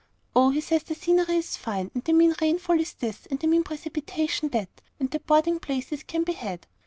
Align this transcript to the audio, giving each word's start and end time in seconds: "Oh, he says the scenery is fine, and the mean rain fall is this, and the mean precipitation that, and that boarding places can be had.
"Oh, 0.35 0.49
he 0.49 0.61
says 0.61 0.81
the 0.81 0.95
scenery 0.95 1.35
is 1.35 1.55
fine, 1.57 1.91
and 1.93 2.03
the 2.03 2.11
mean 2.11 2.33
rain 2.41 2.57
fall 2.57 2.79
is 2.79 2.91
this, 2.93 3.27
and 3.27 3.39
the 3.39 3.45
mean 3.45 3.61
precipitation 3.63 4.49
that, 4.49 4.81
and 4.99 5.11
that 5.11 5.27
boarding 5.27 5.59
places 5.59 6.01
can 6.01 6.23
be 6.23 6.33
had. 6.33 6.65